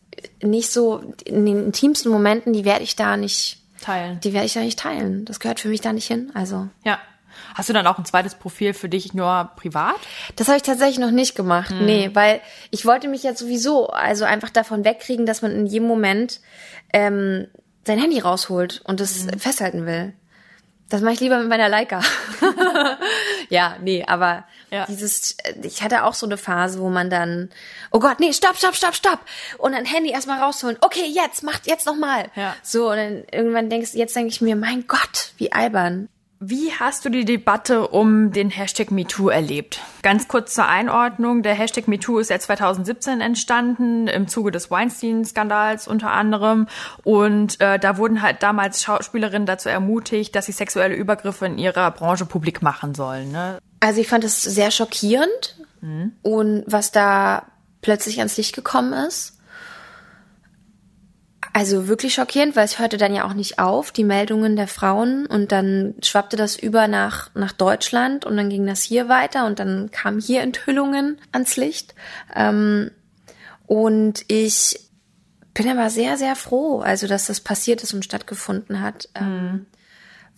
[0.42, 4.20] nicht so, in den intimsten Momenten, die werde ich da nicht, Teilen.
[4.20, 5.24] die werde ich da nicht teilen.
[5.24, 6.30] Das gehört für mich da nicht hin.
[6.34, 6.68] Also.
[6.84, 6.98] Ja.
[7.58, 9.96] Hast du dann auch ein zweites Profil für dich nur privat?
[10.36, 11.70] Das habe ich tatsächlich noch nicht gemacht.
[11.70, 11.84] Hm.
[11.84, 12.40] Nee, weil
[12.70, 16.40] ich wollte mich jetzt sowieso also einfach davon wegkriegen, dass man in jedem Moment
[16.92, 17.48] ähm,
[17.84, 19.38] sein Handy rausholt und es Hm.
[19.38, 20.14] festhalten will.
[20.88, 22.00] Das mache ich lieber mit meiner Leica.
[23.50, 24.86] ja, nee, aber Ja.
[24.86, 27.50] dieses, ich hatte auch so eine Phase, wo man dann,
[27.90, 29.18] oh Gott, nee, stopp, stopp, stopp, stopp.
[29.58, 30.78] Und dann Handy erstmal rausholen.
[30.80, 32.30] Okay, jetzt, macht jetzt nochmal.
[32.36, 32.54] Ja.
[32.62, 36.08] So, und dann irgendwann denkst, jetzt denke ich mir, mein Gott, wie albern.
[36.40, 39.81] Wie hast du die Debatte um den Hashtag MeToo erlebt?
[40.03, 41.42] Ganz kurz zur Einordnung.
[41.42, 46.68] Der Hashtag MeToo ist ja 2017 entstanden, im Zuge des Weinstein-Skandals unter anderem.
[47.03, 51.90] Und äh, da wurden halt damals Schauspielerinnen dazu ermutigt, dass sie sexuelle Übergriffe in ihrer
[51.90, 53.33] Branche publik machen sollen.
[53.33, 53.59] Ne?
[53.81, 55.57] Also ich fand es sehr schockierend
[56.22, 57.46] und was da
[57.83, 59.38] plötzlich ans Licht gekommen ist.
[61.58, 65.26] Also wirklich schockierend, weil es hörte dann ja auch nicht auf, die Meldungen der Frauen
[65.26, 69.58] und dann schwappte das über nach, nach Deutschland und dann ging das hier weiter und
[69.58, 71.96] dann kamen hier Enthüllungen ans Licht.
[72.32, 72.92] Ähm,
[73.66, 74.78] und ich
[75.52, 79.08] bin aber sehr, sehr froh, also dass das passiert ist und stattgefunden hat.
[79.16, 79.66] Ähm,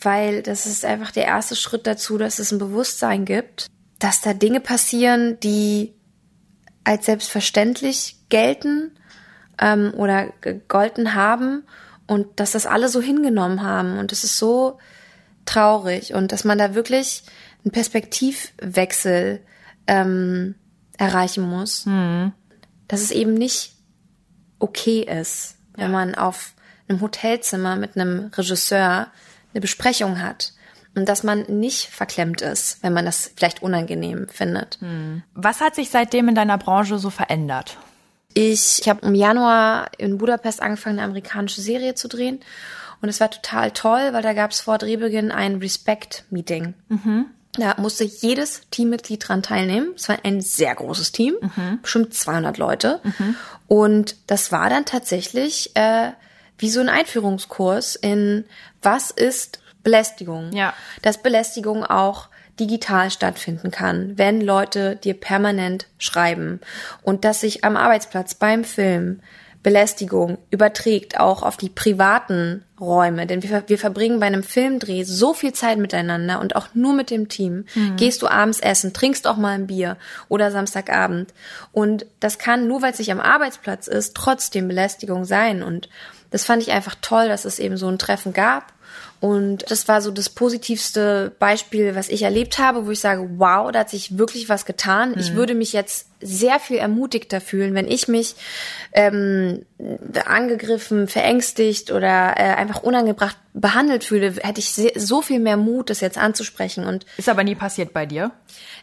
[0.00, 3.66] weil das ist einfach der erste Schritt dazu, dass es ein Bewusstsein gibt,
[3.98, 5.92] dass da Dinge passieren, die
[6.82, 8.92] als selbstverständlich gelten
[9.60, 11.64] ähm, oder gegolten haben
[12.06, 13.98] und dass das alle so hingenommen haben.
[13.98, 14.78] Und das ist so
[15.44, 17.22] traurig und dass man da wirklich
[17.64, 19.40] einen Perspektivwechsel
[19.86, 20.54] ähm,
[20.98, 21.84] erreichen muss.
[22.88, 23.74] Dass es eben nicht
[24.58, 26.54] okay ist, wenn man auf
[26.88, 29.06] einem Hotelzimmer mit einem Regisseur
[29.52, 30.52] eine Besprechung hat
[30.94, 34.78] und dass man nicht verklemmt ist, wenn man das vielleicht unangenehm findet.
[35.34, 37.78] Was hat sich seitdem in deiner Branche so verändert?
[38.34, 42.40] Ich, ich habe im Januar in Budapest angefangen, eine amerikanische Serie zu drehen.
[43.02, 46.74] Und es war total toll, weil da gab es vor Drehbeginn ein Respect-Meeting.
[47.54, 49.92] Da musste jedes Teammitglied dran teilnehmen.
[49.96, 51.34] Es war ein sehr großes Team,
[51.82, 53.00] bestimmt 200 Leute.
[53.66, 56.12] Und das war dann tatsächlich äh,
[56.58, 58.44] wie so ein Einführungskurs in
[58.82, 60.52] was ist Belästigung.
[60.52, 60.74] Ja.
[61.02, 62.28] Dass Belästigung auch
[62.60, 66.60] digital stattfinden kann, wenn Leute dir permanent schreiben.
[67.02, 69.20] Und dass sich am Arbeitsplatz beim Film
[69.62, 75.34] Belästigung überträgt auch auf die privaten Räume, denn wir, wir verbringen bei einem Filmdreh so
[75.34, 77.66] viel Zeit miteinander und auch nur mit dem Team.
[77.74, 77.96] Mhm.
[77.96, 81.34] Gehst du abends essen, trinkst auch mal ein Bier oder Samstagabend.
[81.72, 85.62] Und das kann nur weil es nicht am Arbeitsplatz ist, trotzdem Belästigung sein.
[85.62, 85.90] Und
[86.30, 88.72] das fand ich einfach toll, dass es eben so ein Treffen gab
[89.20, 93.70] und das war so das positivste Beispiel, was ich erlebt habe, wo ich sage, wow,
[93.70, 95.10] da hat sich wirklich was getan.
[95.10, 95.18] Mhm.
[95.18, 98.34] Ich würde mich jetzt sehr viel ermutigter fühlen, wenn ich mich
[98.92, 99.66] ähm,
[100.24, 106.00] angegriffen, verängstigt oder äh, einfach unangebracht behandelt fühle, hätte ich so viel mehr Mut, das
[106.00, 106.86] jetzt anzusprechen.
[106.86, 108.30] Und ist aber nie passiert bei dir?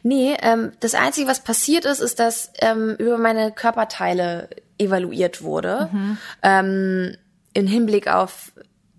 [0.03, 5.89] Nee, ähm, das Einzige, was passiert ist, ist, dass ähm, über meine Körperteile evaluiert wurde.
[5.91, 6.17] Mhm.
[6.43, 7.17] Ähm,
[7.53, 8.51] in Hinblick auf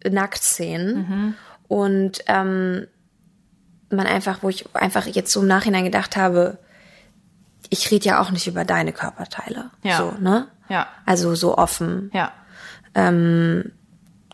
[0.04, 0.96] Nacktszenen.
[0.96, 1.34] Mhm.
[1.68, 2.86] Und ähm,
[3.90, 6.58] man einfach, wo ich einfach jetzt so im Nachhinein gedacht habe,
[7.70, 9.70] ich rede ja auch nicht über deine Körperteile.
[9.82, 9.98] Ja.
[9.98, 10.48] So, ne?
[10.68, 10.86] Ja.
[11.06, 12.10] Also so offen.
[12.12, 12.32] Ja.
[12.94, 13.72] Ähm,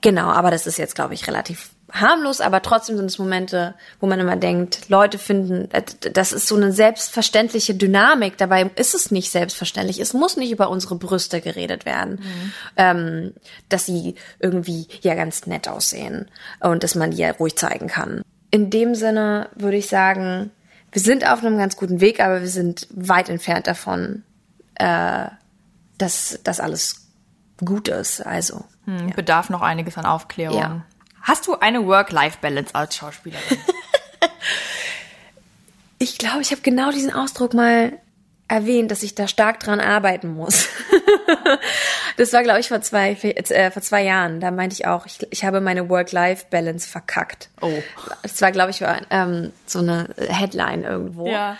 [0.00, 4.06] genau, aber das ist jetzt, glaube ich, relativ harmlos, aber trotzdem sind es Momente, wo
[4.06, 8.36] man immer denkt, Leute finden, äh, das ist so eine selbstverständliche Dynamik.
[8.36, 10.00] Dabei ist es nicht selbstverständlich.
[10.00, 12.52] Es muss nicht über unsere Brüste geredet werden, mhm.
[12.76, 13.32] ähm,
[13.68, 16.28] dass sie irgendwie ja ganz nett aussehen
[16.60, 18.22] und dass man die ja ruhig zeigen kann.
[18.50, 20.50] In dem Sinne würde ich sagen,
[20.90, 24.24] wir sind auf einem ganz guten Weg, aber wir sind weit entfernt davon,
[24.74, 25.26] äh,
[25.98, 27.08] dass das alles
[27.64, 28.20] gut ist.
[28.20, 29.14] Also hm, ja.
[29.14, 30.58] bedarf noch einiges an Aufklärung.
[30.58, 30.84] Ja.
[31.24, 33.58] Hast du eine Work-Life-Balance als Schauspielerin?
[35.98, 37.98] ich glaube, ich habe genau diesen Ausdruck mal
[38.46, 40.68] erwähnt, dass ich da stark dran arbeiten muss.
[42.18, 44.38] das war, glaube ich, vor zwei, äh, vor zwei Jahren.
[44.40, 47.48] Da meinte ich auch, ich, ich habe meine Work-Life-Balance verkackt.
[47.62, 47.72] Oh.
[48.22, 51.26] Das war, glaube ich, ähm, so eine Headline irgendwo.
[51.26, 51.56] Ja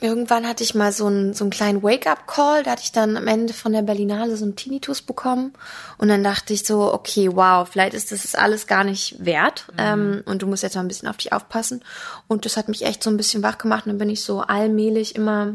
[0.00, 2.62] irgendwann hatte ich mal so einen, so einen kleinen Wake-up-Call.
[2.62, 5.52] Da hatte ich dann am Ende von der Berlinale so einen Tinnitus bekommen.
[5.98, 9.66] Und dann dachte ich so, okay, wow, vielleicht ist das alles gar nicht wert.
[9.72, 9.78] Mhm.
[9.78, 11.82] Ähm, und du musst jetzt mal ein bisschen auf dich aufpassen.
[12.28, 13.84] Und das hat mich echt so ein bisschen wach gemacht.
[13.84, 15.54] Und dann bin ich so allmählich immer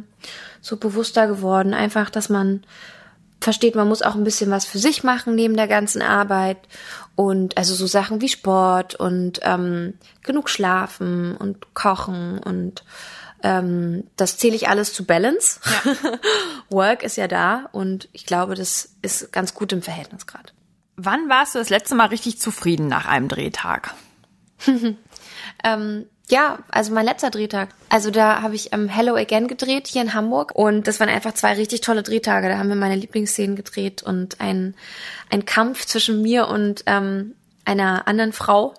[0.61, 1.73] so bewusster geworden.
[1.73, 2.63] Einfach, dass man
[3.41, 6.57] versteht, man muss auch ein bisschen was für sich machen neben der ganzen Arbeit.
[7.15, 12.83] Und also so Sachen wie Sport und ähm, genug schlafen und kochen und
[13.43, 15.59] ähm, das zähle ich alles zu Balance.
[15.85, 15.95] Ja.
[16.69, 20.51] Work ist ja da und ich glaube, das ist ganz gut im Verhältnis gerade.
[20.97, 23.93] Wann warst du das letzte Mal richtig zufrieden nach einem Drehtag?
[25.63, 27.69] ähm, ja, also mein letzter Drehtag.
[27.89, 31.33] Also da habe ich ähm, Hello Again gedreht hier in Hamburg und das waren einfach
[31.33, 32.49] zwei richtig tolle Drehtage.
[32.49, 34.75] Da haben wir meine Lieblingsszenen gedreht und ein,
[35.29, 37.35] ein Kampf zwischen mir und ähm,
[37.65, 38.73] einer anderen Frau.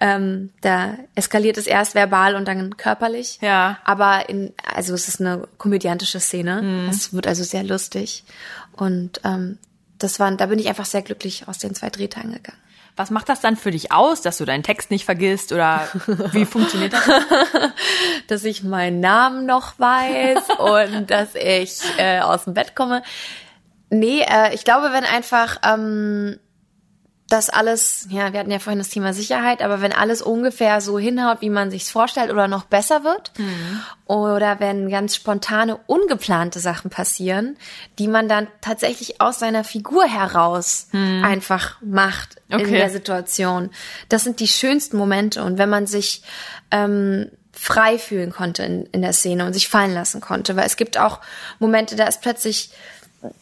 [0.00, 3.38] Ähm, da eskaliert es erst verbal und dann körperlich.
[3.40, 3.78] Ja.
[3.84, 6.62] Aber in, also es ist eine komödiantische Szene.
[6.62, 6.88] Mhm.
[6.88, 8.24] Es wird also sehr lustig.
[8.72, 9.58] Und ähm,
[9.98, 12.58] das waren, da bin ich einfach sehr glücklich aus den zwei Drehtagen gegangen.
[12.98, 15.86] Was macht das dann für dich aus, dass du deinen Text nicht vergisst oder
[16.32, 17.08] wie funktioniert das?
[18.26, 23.02] dass ich meinen Namen noch weiß und dass ich äh, aus dem Bett komme.
[23.90, 26.40] Nee, äh, ich glaube, wenn einfach ähm,
[27.28, 30.98] das alles, ja, wir hatten ja vorhin das Thema Sicherheit, aber wenn alles ungefähr so
[30.98, 33.80] hinhaut, wie man sich's vorstellt oder noch besser wird, mhm.
[34.06, 37.58] oder wenn ganz spontane, ungeplante Sachen passieren,
[37.98, 41.22] die man dann tatsächlich aus seiner Figur heraus mhm.
[41.22, 42.64] einfach macht okay.
[42.64, 43.70] in der Situation,
[44.08, 45.44] das sind die schönsten Momente.
[45.44, 46.22] Und wenn man sich
[46.70, 50.76] ähm, frei fühlen konnte in, in der Szene und sich fallen lassen konnte, weil es
[50.76, 51.20] gibt auch
[51.58, 52.70] Momente, da ist plötzlich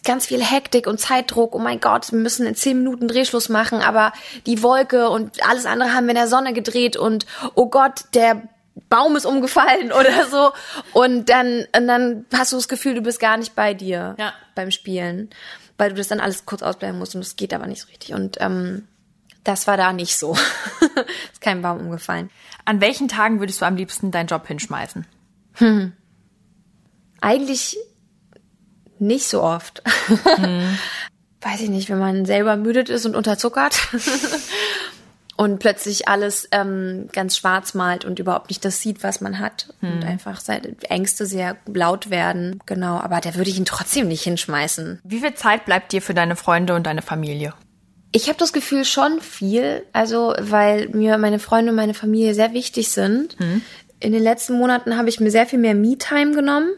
[0.05, 1.55] ganz viel Hektik und Zeitdruck.
[1.55, 4.13] Oh mein Gott, wir müssen in zehn Minuten Drehschluss machen, aber
[4.47, 8.43] die Wolke und alles andere haben wir in der Sonne gedreht und oh Gott, der
[8.89, 10.53] Baum ist umgefallen oder so.
[10.93, 14.33] Und dann, und dann hast du das Gefühl, du bist gar nicht bei dir ja.
[14.55, 15.31] beim Spielen,
[15.79, 18.15] weil du das dann alles kurz ausbleiben musst und es geht aber nicht so richtig.
[18.15, 18.89] Und ähm,
[19.45, 20.37] das war da nicht so.
[21.33, 22.31] ist kein Baum umgefallen.
[22.65, 25.07] An welchen Tagen würdest du am liebsten deinen Job hinschmeißen?
[25.55, 25.93] Hm.
[27.21, 27.79] Eigentlich
[29.01, 29.83] nicht so oft.
[30.39, 30.79] Mhm.
[31.41, 33.89] Weiß ich nicht, wenn man selber müdet ist und unterzuckert
[35.37, 39.69] und plötzlich alles ähm, ganz schwarz malt und überhaupt nicht das sieht, was man hat
[39.81, 39.93] mhm.
[39.93, 42.59] und einfach seine Ängste sehr laut werden.
[42.67, 45.01] Genau, aber da würde ich ihn trotzdem nicht hinschmeißen.
[45.05, 47.55] Wie viel Zeit bleibt dir für deine Freunde und deine Familie?
[48.13, 52.55] Ich habe das Gefühl schon viel, also weil mir meine Freunde und meine Familie sehr
[52.55, 53.39] wichtig sind.
[53.39, 53.63] Mhm.
[54.01, 56.71] In den letzten Monaten habe ich mir sehr viel mehr Me-Time genommen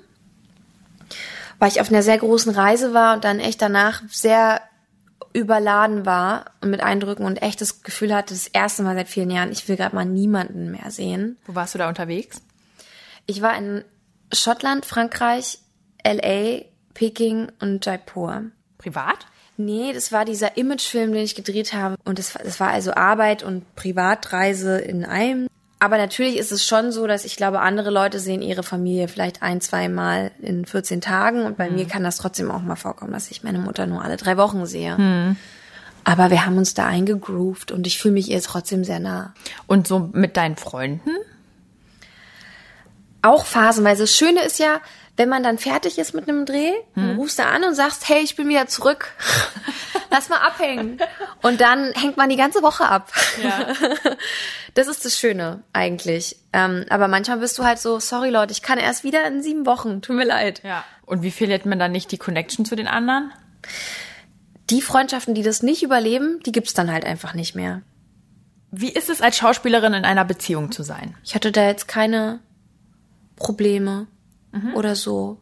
[1.58, 4.60] weil ich auf einer sehr großen Reise war und dann echt danach sehr
[5.32, 9.30] überladen war und mit Eindrücken und echt das Gefühl hatte, das erste Mal seit vielen
[9.30, 11.38] Jahren, ich will gerade mal niemanden mehr sehen.
[11.46, 12.40] Wo warst du da unterwegs?
[13.26, 13.84] Ich war in
[14.32, 15.58] Schottland, Frankreich,
[16.04, 16.62] LA,
[16.94, 18.44] Peking und Jaipur.
[18.78, 19.26] Privat?
[19.56, 21.96] Nee, das war dieser Imagefilm, den ich gedreht habe.
[22.04, 25.48] Und das, das war also Arbeit und Privatreise in einem.
[25.80, 29.42] Aber natürlich ist es schon so, dass ich glaube, andere Leute sehen ihre Familie vielleicht
[29.42, 31.44] ein, zwei Mal in 14 Tagen.
[31.44, 34.16] Und bei mir kann das trotzdem auch mal vorkommen, dass ich meine Mutter nur alle
[34.16, 34.96] drei Wochen sehe.
[36.04, 39.34] Aber wir haben uns da eingegroovt und ich fühle mich ihr trotzdem sehr nah.
[39.66, 41.10] Und so mit deinen Freunden?
[43.22, 44.04] Auch phasenweise.
[44.04, 44.80] Das Schöne ist ja,
[45.16, 48.20] wenn man dann fertig ist mit einem Dreh, dann rufst du an und sagst, hey,
[48.22, 49.12] ich bin wieder zurück.
[50.10, 50.98] Lass mal abhängen.
[51.42, 53.12] Und dann hängt man die ganze Woche ab.
[53.42, 53.74] Ja.
[54.74, 56.36] Das ist das Schöne eigentlich.
[56.52, 59.66] Ähm, aber manchmal bist du halt so, sorry Leute, ich kann erst wieder in sieben
[59.66, 60.02] Wochen.
[60.02, 60.62] Tut mir leid.
[60.62, 60.84] Ja.
[61.04, 63.32] Und wie verliert man dann nicht die Connection zu den anderen?
[64.70, 67.82] Die Freundschaften, die das nicht überleben, die gibt's dann halt einfach nicht mehr.
[68.70, 71.16] Wie ist es als Schauspielerin in einer Beziehung zu sein?
[71.24, 72.38] Ich hatte da jetzt keine
[73.38, 74.06] Probleme
[74.74, 75.40] oder so.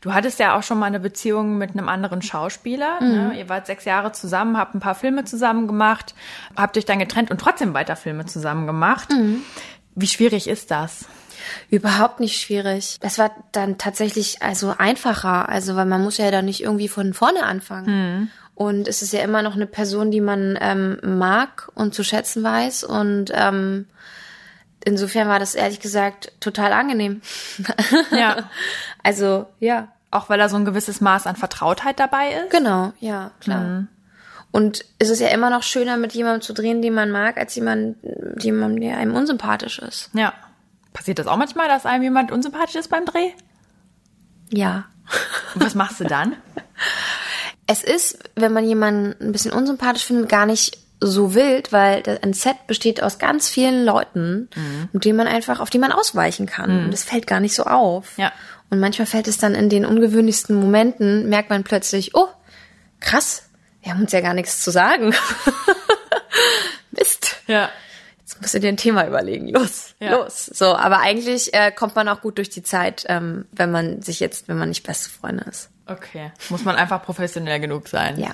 [0.00, 2.98] Du hattest ja auch schon mal eine Beziehung mit einem anderen Schauspieler.
[3.00, 3.38] Ne?
[3.38, 6.14] Ihr wart sechs Jahre zusammen, habt ein paar Filme zusammen gemacht,
[6.56, 9.12] habt euch dann getrennt und trotzdem weiter Filme zusammen gemacht.
[9.94, 11.06] Wie schwierig ist das?
[11.70, 12.98] Überhaupt nicht schwierig.
[13.00, 17.14] Es war dann tatsächlich also einfacher, also weil man muss ja dann nicht irgendwie von
[17.14, 17.88] vorne anfangen.
[18.54, 22.42] Und es ist ja immer noch eine Person, die man ähm, mag und zu schätzen
[22.42, 22.84] weiß.
[22.84, 23.86] Und ähm,
[24.84, 27.20] insofern war das ehrlich gesagt total angenehm.
[28.10, 28.50] Ja.
[29.02, 32.50] Also ja, Auch weil da so ein gewisses Maß an Vertrautheit dabei ist?
[32.50, 33.86] genau, ja klar.
[34.50, 37.54] Und es ist ja immer noch schöner, mit jemandem zu drehen, den man mag, als
[37.54, 37.96] jemand,
[38.38, 40.10] jemandem, der einem unsympathisch ist.
[40.12, 40.34] Ja.
[40.92, 43.30] Passiert das auch manchmal, dass einem jemand unsympathisch ist beim Dreh?
[44.50, 44.84] Ja.
[45.54, 46.36] Und was machst du dann?
[47.68, 52.32] Es ist, wenn man jemanden ein bisschen unsympathisch findet, gar nicht so wild, weil ein
[52.32, 54.48] Set besteht aus ganz vielen Leuten,
[54.92, 56.84] mit denen man einfach, auf die man ausweichen kann.
[56.84, 58.16] Und das fällt gar nicht so auf.
[58.18, 58.32] Ja.
[58.70, 62.28] Und manchmal fällt es dann in den ungewöhnlichsten Momenten, merkt man plötzlich, oh,
[63.00, 63.48] krass,
[63.82, 65.12] wir haben uns ja gar nichts zu sagen.
[66.92, 67.36] Mist.
[67.46, 67.68] Ja.
[68.20, 69.48] Jetzt musst du dir ein Thema überlegen.
[69.48, 70.12] Los, Ja.
[70.12, 70.46] los.
[70.46, 74.20] So, aber eigentlich äh, kommt man auch gut durch die Zeit, ähm, wenn man sich
[74.20, 75.68] jetzt, wenn man nicht beste Freunde ist.
[75.86, 76.32] Okay.
[76.48, 78.18] Muss man einfach professionell genug sein.
[78.18, 78.30] Ja.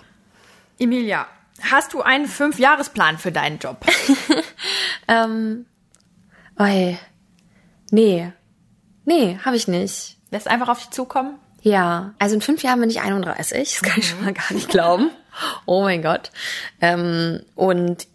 [0.79, 1.27] Emilia,
[1.71, 3.85] hast du einen Fünfjahresplan für deinen Job?
[5.11, 5.65] Ähm,
[6.59, 6.99] oi.
[7.91, 8.31] Nee.
[9.07, 10.19] Nee, habe ich nicht.
[10.31, 11.39] Lässt einfach auf dich zukommen?
[11.63, 14.69] Ja, also in fünf Jahren bin ich 31, das kann ich schon mal gar nicht
[14.69, 15.11] glauben.
[15.65, 16.31] Oh mein Gott.
[16.83, 18.07] Ähm, und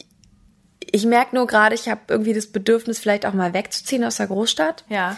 [0.79, 4.27] ich merke nur gerade, ich habe irgendwie das Bedürfnis, vielleicht auch mal wegzuziehen aus der
[4.27, 5.17] Großstadt, Ja.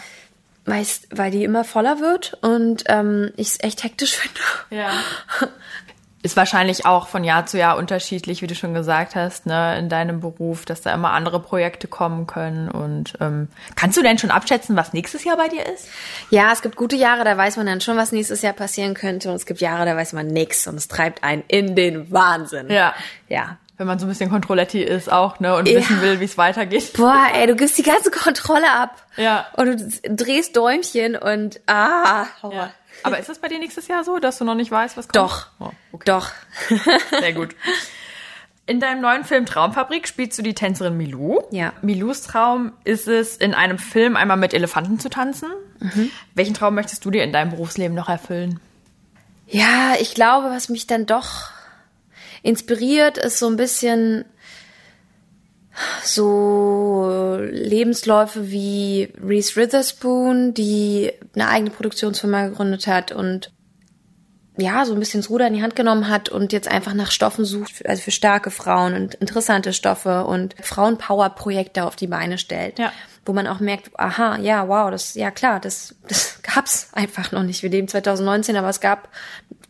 [0.64, 4.40] weil die immer voller wird und ähm, ich es echt hektisch finde.
[4.70, 4.92] Ja.
[6.26, 9.88] Ist wahrscheinlich auch von Jahr zu Jahr unterschiedlich, wie du schon gesagt hast, ne, in
[9.88, 12.68] deinem Beruf, dass da immer andere Projekte kommen können.
[12.68, 15.86] Und ähm, kannst du denn schon abschätzen, was nächstes Jahr bei dir ist?
[16.30, 19.28] Ja, es gibt gute Jahre, da weiß man dann schon, was nächstes Jahr passieren könnte
[19.30, 22.70] und es gibt Jahre, da weiß man nix und es treibt einen in den Wahnsinn.
[22.70, 22.92] Ja.
[23.28, 25.76] Ja, Wenn man so ein bisschen Kontrolletti ist auch, ne, und Ja.
[25.78, 26.94] wissen will, wie es weitergeht.
[26.94, 29.00] Boah, ey, du gibst die ganze Kontrolle ab.
[29.16, 29.46] Ja.
[29.52, 29.66] Und
[30.02, 32.54] du drehst Däumchen und ah, Horror.
[32.56, 32.70] Ja.
[33.02, 35.16] Aber ist das bei dir nächstes Jahr so, dass du noch nicht weißt, was kommt?
[35.16, 35.46] Doch.
[35.60, 36.04] Oh, okay.
[36.06, 36.30] Doch.
[37.10, 37.54] Sehr gut.
[38.68, 41.40] In deinem neuen Film Traumfabrik spielst du die Tänzerin Milou.
[41.52, 41.72] Ja.
[41.82, 45.50] Milous Traum ist es, in einem Film einmal mit Elefanten zu tanzen.
[45.78, 46.10] Mhm.
[46.34, 48.58] Welchen Traum möchtest du dir in deinem Berufsleben noch erfüllen?
[49.46, 51.50] Ja, ich glaube, was mich dann doch
[52.42, 54.24] inspiriert, ist so ein bisschen
[56.02, 63.52] so Lebensläufe wie Reese Witherspoon, die eine eigene Produktionsfirma gegründet hat und
[64.58, 67.10] ja, so ein bisschen das Ruder in die Hand genommen hat und jetzt einfach nach
[67.10, 72.78] Stoffen sucht, also für starke Frauen und interessante Stoffe und Frauenpower-Projekte auf die Beine stellt.
[72.78, 72.92] Ja.
[73.26, 77.42] Wo man auch merkt, aha, ja, wow, das, ja klar, das, das gab's einfach noch
[77.42, 77.62] nicht.
[77.62, 79.10] Wir leben 2019, aber es gab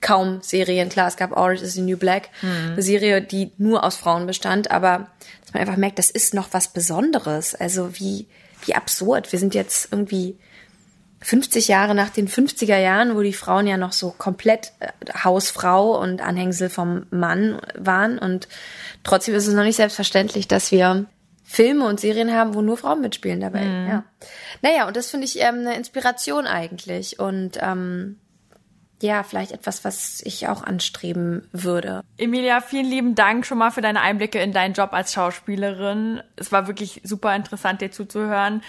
[0.01, 0.89] kaum Serien.
[0.89, 4.71] Klar, es gab Orange is the New Black, eine Serie, die nur aus Frauen bestand,
[4.71, 5.09] aber
[5.47, 7.55] dass man einfach merkt, das ist noch was Besonderes.
[7.55, 8.27] Also wie,
[8.65, 9.33] wie absurd.
[9.33, 10.37] Wir sind jetzt irgendwie
[11.23, 14.89] 50 Jahre nach den 50er Jahren, wo die Frauen ja noch so komplett äh,
[15.25, 18.19] Hausfrau und Anhängsel vom Mann waren.
[18.19, 18.49] Und
[19.05, 21.07] trotzdem ist es noch nicht selbstverständlich, dass wir
[21.45, 23.63] Filme und Serien haben, wo nur Frauen mitspielen dabei.
[23.65, 24.05] Ja.
[24.63, 27.21] Naja, und das finde ich ähm, eine Inspiration eigentlich.
[27.21, 28.19] Und ähm,
[29.03, 32.03] ja, vielleicht etwas, was ich auch anstreben würde.
[32.17, 36.23] Emilia, vielen lieben Dank schon mal für deine Einblicke in deinen Job als Schauspielerin.
[36.37, 38.63] Es war wirklich super interessant, dir zuzuhören.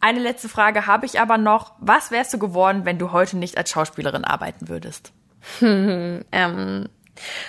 [0.00, 1.72] Eine letzte Frage habe ich aber noch.
[1.78, 5.12] Was wärst du geworden, wenn du heute nicht als Schauspielerin arbeiten würdest?
[5.62, 6.88] Ähm,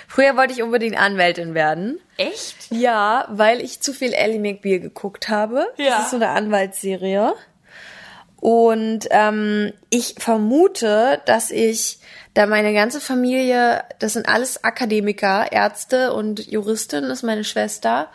[0.06, 1.98] früher wollte ich unbedingt Anwältin werden.
[2.18, 2.70] Echt?
[2.70, 5.66] Ja, weil ich zu viel Ellie McBeal geguckt habe.
[5.76, 5.96] Ja.
[5.96, 7.34] Das ist so eine Anwaltsserie.
[8.36, 11.98] Und ähm, ich vermute, dass ich,
[12.36, 18.08] da meine ganze Familie, das sind alles Akademiker, Ärzte und Juristin ist meine Schwester,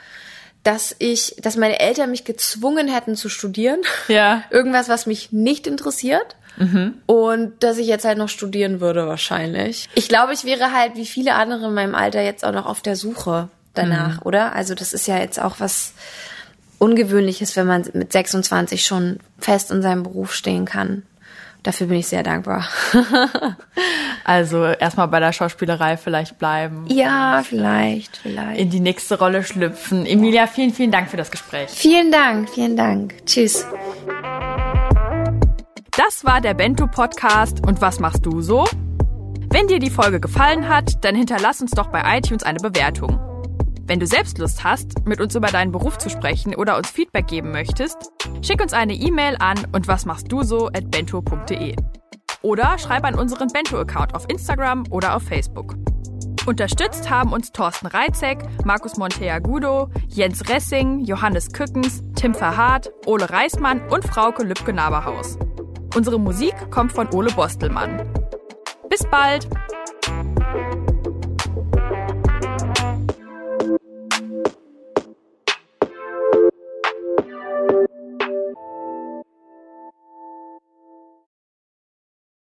[0.62, 3.80] dass ich, dass meine Eltern mich gezwungen hätten zu studieren.
[4.08, 4.44] Ja.
[4.52, 6.36] Irgendwas, was mich nicht interessiert.
[7.08, 9.90] Und dass ich jetzt halt noch studieren würde wahrscheinlich.
[9.96, 12.82] Ich glaube, ich wäre halt wie viele andere in meinem Alter jetzt auch noch auf
[12.82, 14.54] der Suche danach, oder?
[14.54, 15.94] Also das ist ja jetzt auch was
[16.78, 21.04] Ungewöhnliches, wenn man mit 26 schon fest in seinem Beruf stehen kann.
[21.64, 22.68] Dafür bin ich sehr dankbar.
[24.24, 26.86] Also erstmal bei der Schauspielerei vielleicht bleiben.
[26.88, 28.60] ja, vielleicht, vielleicht.
[28.60, 30.06] In die nächste Rolle schlüpfen.
[30.06, 31.72] Emilia, vielen, vielen Dank für das Gespräch.
[31.72, 33.16] Vielen Dank, vielen Dank.
[33.26, 33.66] Tschüss.
[35.92, 38.66] Das war der Bento Podcast und was machst du so?
[39.50, 43.20] Wenn dir die Folge gefallen hat, dann hinterlass uns doch bei iTunes eine Bewertung.
[43.88, 47.28] Wenn du selbst Lust hast, mit uns über deinen Beruf zu sprechen oder uns Feedback
[47.28, 48.12] geben möchtest,
[48.42, 51.76] schick uns eine E-Mail an und was machst du so at bento.de.
[52.42, 55.76] Oder schreib an unseren Bento-Account auf Instagram oder auf Facebook.
[56.48, 63.88] Unterstützt haben uns Thorsten Reitzek, Markus Monteagudo, Jens Ressing, Johannes Kückens, Tim Verhardt, Ole Reismann
[63.90, 65.38] und Frauke Lübke-Naberhaus.
[65.96, 68.10] Unsere Musik kommt von Ole Bostelmann.
[68.90, 69.48] Bis bald!